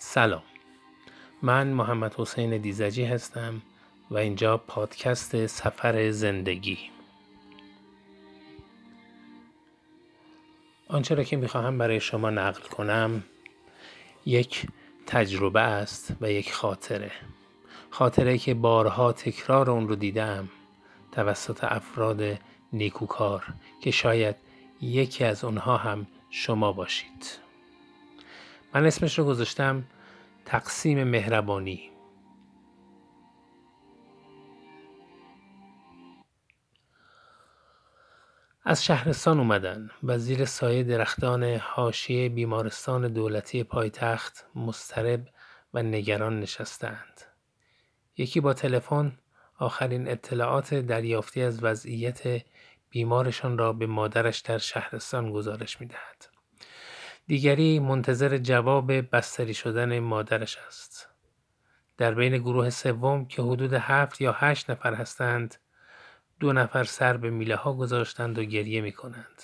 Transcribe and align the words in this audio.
سلام. 0.00 0.42
من 1.42 1.66
محمد 1.66 2.14
حسین 2.14 2.58
دیزجی 2.58 3.04
هستم 3.04 3.62
و 4.10 4.16
اینجا 4.16 4.56
پادکست 4.56 5.46
سفر 5.46 6.10
زندگی. 6.10 6.78
آنچه 10.88 11.14
را 11.14 11.24
که 11.24 11.36
می‌خواهم 11.36 11.78
برای 11.78 12.00
شما 12.00 12.30
نقل 12.30 12.60
کنم 12.60 13.24
یک 14.26 14.66
تجربه 15.06 15.60
است 15.60 16.16
و 16.20 16.32
یک 16.32 16.52
خاطره. 16.52 17.12
خاطره 17.90 18.38
که 18.38 18.54
بارها 18.54 19.12
تکرار 19.12 19.70
اون 19.70 19.88
رو 19.88 19.96
دیدم 19.96 20.48
توسط 21.12 21.64
افراد 21.64 22.38
نیکوکار 22.72 23.44
که 23.80 23.90
شاید 23.90 24.36
یکی 24.80 25.24
از 25.24 25.44
اونها 25.44 25.76
هم 25.76 26.06
شما 26.30 26.72
باشید. 26.72 27.47
من 28.74 28.86
اسمش 28.86 29.18
رو 29.18 29.24
گذاشتم 29.24 29.84
تقسیم 30.44 31.04
مهربانی 31.04 31.90
از 38.64 38.84
شهرستان 38.84 39.38
اومدن 39.38 39.90
و 40.02 40.18
زیر 40.18 40.44
سایه 40.44 40.82
درختان 40.82 41.44
حاشیه 41.44 42.28
بیمارستان 42.28 43.08
دولتی 43.08 43.64
پایتخت 43.64 44.46
مسترب 44.54 45.28
و 45.74 45.82
نگران 45.82 46.40
نشستند. 46.40 47.20
یکی 48.16 48.40
با 48.40 48.54
تلفن 48.54 49.18
آخرین 49.58 50.08
اطلاعات 50.08 50.74
دریافتی 50.74 51.42
از 51.42 51.64
وضعیت 51.64 52.44
بیمارشان 52.90 53.58
را 53.58 53.72
به 53.72 53.86
مادرش 53.86 54.38
در 54.38 54.58
شهرستان 54.58 55.32
گزارش 55.32 55.80
می‌دهد. 55.80 56.37
دیگری 57.28 57.80
منتظر 57.80 58.38
جواب 58.38 58.92
بستری 59.16 59.54
شدن 59.54 59.98
مادرش 59.98 60.58
است. 60.66 61.08
در 61.96 62.14
بین 62.14 62.38
گروه 62.38 62.70
سوم 62.70 63.26
که 63.26 63.42
حدود 63.42 63.72
هفت 63.72 64.20
یا 64.20 64.32
هشت 64.32 64.70
نفر 64.70 64.94
هستند 64.94 65.54
دو 66.40 66.52
نفر 66.52 66.84
سر 66.84 67.16
به 67.16 67.30
میله 67.30 67.56
ها 67.56 67.72
گذاشتند 67.72 68.38
و 68.38 68.44
گریه 68.44 68.80
می 68.80 68.92
کنند. 68.92 69.42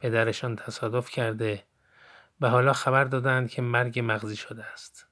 پدرشان 0.00 0.56
تصادف 0.56 1.10
کرده 1.10 1.64
و 2.40 2.48
حالا 2.48 2.72
خبر 2.72 3.04
دادند 3.04 3.50
که 3.50 3.62
مرگ 3.62 4.00
مغزی 4.00 4.36
شده 4.36 4.64
است. 4.64 5.06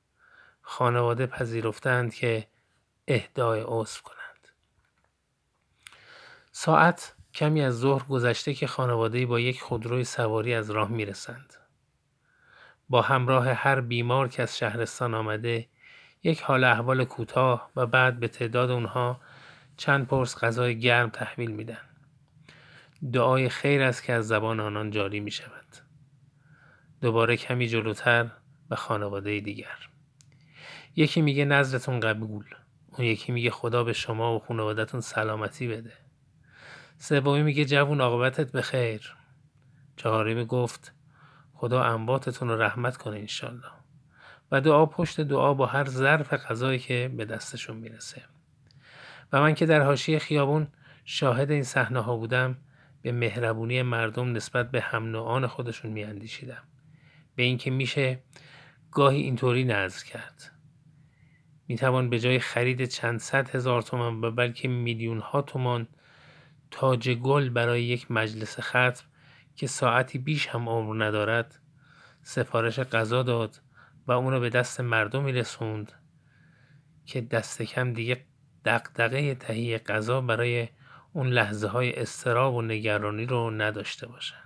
خانواده 0.63 1.27
پذیرفتند 1.27 2.15
که 2.15 2.47
اهدای 3.09 3.61
عضو 3.67 4.01
کنند. 4.03 4.49
ساعت 6.53 7.15
کمی 7.35 7.63
از 7.63 7.79
ظهر 7.79 8.05
گذشته 8.05 8.55
که 8.55 8.67
خانواده 8.67 9.27
با 9.27 9.41
یک 9.41 9.61
خودروی 9.61 10.05
سواری 10.05 10.55
از 10.55 10.71
راه 10.71 10.91
می 10.91 11.05
رسند. 11.05 11.62
با 12.93 13.03
همراه 13.03 13.49
هر 13.49 13.81
بیمار 13.81 14.29
که 14.29 14.43
از 14.43 14.59
شهرستان 14.59 15.15
آمده 15.15 15.67
یک 16.23 16.41
حال 16.41 16.65
احوال 16.65 17.05
کوتاه 17.05 17.71
و 17.77 17.87
بعد 17.87 18.21
به 18.21 18.29
تعداد 18.29 18.71
اونها 18.71 19.21
چند 19.77 20.07
پرس 20.07 20.39
غذای 20.39 20.79
گرم 20.79 21.11
تحویل 21.11 21.51
میدن. 21.51 21.79
دعای 23.13 23.49
خیر 23.49 23.83
است 23.83 24.05
که 24.05 24.13
از 24.13 24.29
زبان 24.29 24.61
آنان 24.61 24.91
جاری 24.91 25.21
می 25.21 25.31
شود. 25.31 25.67
دوباره 27.01 27.37
کمی 27.37 27.69
جلوتر 27.69 28.31
به 28.69 28.77
خانواده 28.77 29.41
دیگر. 29.41 29.89
یکی 30.97 31.23
میگه 31.23 31.45
نظرتون 31.45 32.01
قبول. 32.01 32.45
اون 32.93 33.07
یکی 33.07 33.33
میگه 33.33 33.51
خدا 33.51 33.85
به 33.85 33.93
شما 33.93 34.37
و 34.37 34.39
خانوادتون 34.39 35.01
سلامتی 35.01 35.69
بده. 35.69 35.93
سومی 36.99 37.43
میگه 37.43 37.65
جوون 37.65 38.01
عاقبتت 38.01 38.53
به 38.53 38.63
خیر. 38.63 39.17
چهارمی 39.97 40.45
گفت 40.45 40.93
خدا 41.63 41.83
انباتتون 41.83 42.49
رو 42.49 42.63
رحمت 42.63 42.97
کنه 42.97 43.19
انشالله 43.19 43.71
و 44.53 44.61
دعا 44.61 44.87
پشت 44.87 45.21
دعا 45.21 45.55
با 45.55 45.67
هر 45.67 45.85
ظرف 45.85 46.35
غذایی 46.35 46.79
که 46.79 47.11
به 47.17 47.25
دستشون 47.25 47.77
می‌رسه. 47.77 48.23
و 49.33 49.41
من 49.41 49.55
که 49.55 49.67
در 49.67 49.81
حاشیه 49.81 50.19
خیابون 50.19 50.69
شاهد 51.05 51.51
این 51.51 51.63
صحنه 51.63 52.01
ها 52.01 52.17
بودم 52.17 52.57
به 53.03 53.13
مهربونی 53.13 53.83
مردم 53.83 54.33
نسبت 54.33 54.71
به 54.71 54.81
هم 54.81 55.11
نوعان 55.11 55.47
خودشون 55.47 55.91
میاندیشیدم. 55.91 56.63
به 57.37 57.43
اینکه 57.43 57.71
میشه 57.71 58.23
گاهی 58.91 59.21
اینطوری 59.21 59.65
نظر 59.65 60.05
کرد. 60.05 60.53
می‌توان 61.69 62.11
به 62.11 62.19
جای 62.19 62.39
خرید 62.39 62.85
چند 62.85 63.19
صد 63.19 63.55
هزار 63.55 63.83
تومان 63.83 64.25
و 64.25 64.31
بلکه 64.31 64.69
میلیون 64.69 65.19
ها 65.19 65.43
تومان 65.43 65.89
تاج 66.71 67.11
گل 67.11 67.49
برای 67.49 67.83
یک 67.85 68.11
مجلس 68.11 68.61
ختم 68.61 69.05
که 69.57 69.67
ساعتی 69.67 70.19
بیش 70.19 70.47
هم 70.47 70.69
عمر 70.69 71.05
ندارد 71.05 71.62
سفارش 72.23 72.79
غذا 72.79 73.23
داد 73.23 73.61
و 74.07 74.13
اون 74.13 74.33
رو 74.33 74.41
به 74.41 74.51
دست 74.51 74.81
مردمی 74.81 75.33
رسوند 75.33 75.93
که 77.07 77.21
دست 77.21 77.63
کم 77.63 77.93
دیگه 77.93 78.25
دقدقه 78.65 79.35
تهیه 79.35 79.79
غذا 79.79 80.21
برای 80.21 80.69
اون 81.13 81.27
لحظه 81.27 81.69
های 81.69 82.01
استراب 82.01 82.55
و 82.55 82.63
نگرانی 82.63 83.27
رو 83.27 83.51
نداشته 83.51 84.09
باشن. 84.09 84.43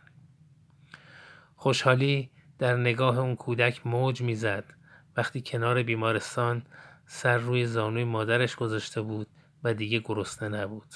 خوشحالی 1.56 2.30
در 2.58 2.76
نگاه 2.76 3.18
اون 3.18 3.36
کودک 3.36 3.86
موج 3.86 4.22
می‌زد 4.22 4.64
وقتی 5.16 5.42
کنار 5.46 5.82
بیمارستان 5.82 6.62
سر 7.06 7.38
روی 7.38 7.66
زانوی 7.66 8.04
مادرش 8.04 8.56
گذاشته 8.56 9.00
بود 9.00 9.26
و 9.64 9.74
دیگه 9.74 9.98
گرسنه 9.98 10.60
نبود. 10.60 10.94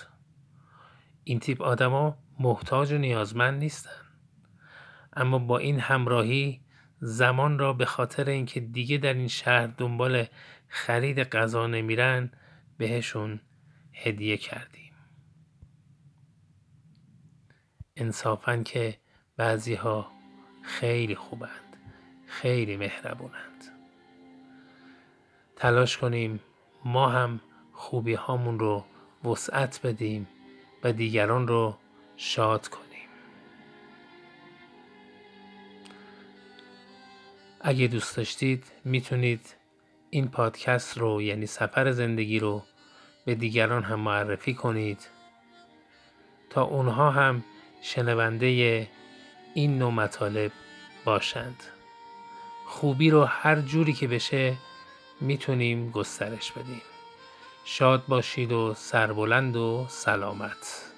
این 1.24 1.40
تیپ 1.40 1.62
آدما 1.62 2.18
محتاج 2.38 2.92
و 2.92 2.98
نیازمند 2.98 3.58
نیستن. 3.58 3.90
اما 5.12 5.38
با 5.38 5.58
این 5.58 5.80
همراهی 5.80 6.60
زمان 7.00 7.58
را 7.58 7.72
به 7.72 7.84
خاطر 7.84 8.28
اینکه 8.28 8.60
دیگه 8.60 8.98
در 8.98 9.14
این 9.14 9.28
شهر 9.28 9.66
دنبال 9.66 10.26
خرید 10.68 11.18
غذا 11.22 11.66
نمیرن 11.66 12.30
بهشون 12.78 13.40
هدیه 13.92 14.36
کردیم. 14.36 14.92
انصافا 17.96 18.56
که 18.56 18.98
بعضی 19.36 19.74
ها 19.74 20.12
خیلی 20.62 21.14
خوبند 21.14 21.76
خیلی 22.26 22.76
مهربونند. 22.76 23.64
تلاش 25.56 25.98
کنیم 25.98 26.40
ما 26.84 27.08
هم 27.08 27.40
خوبی 27.72 28.14
هامون 28.14 28.58
رو 28.58 28.84
وسعت 29.24 29.80
بدیم 29.84 30.28
و 30.84 30.92
دیگران 30.92 31.48
رو 31.48 31.78
شاد 32.16 32.68
کنیم. 32.68 32.89
اگه 37.60 37.86
دوست 37.86 38.16
داشتید 38.16 38.64
می‌تونید 38.84 39.54
این 40.10 40.28
پادکست 40.28 40.98
رو 40.98 41.22
یعنی 41.22 41.46
سفر 41.46 41.92
زندگی 41.92 42.38
رو 42.38 42.62
به 43.24 43.34
دیگران 43.34 43.82
هم 43.82 44.00
معرفی 44.00 44.54
کنید. 44.54 45.08
تا 46.50 46.62
اونها 46.62 47.10
هم 47.10 47.44
شنونده 47.82 48.88
این 49.54 49.78
نوع 49.78 49.92
مطالب 49.92 50.52
باشند. 51.04 51.62
خوبی 52.66 53.10
رو 53.10 53.24
هر 53.24 53.60
جوری 53.60 53.92
که 53.92 54.08
بشه 54.08 54.56
می‌تونیم 55.20 55.90
گسترش 55.90 56.52
بدیم. 56.52 56.82
شاد 57.64 58.06
باشید 58.06 58.52
و 58.52 58.74
سربلند 58.74 59.56
و 59.56 59.86
سلامت. 59.88 60.89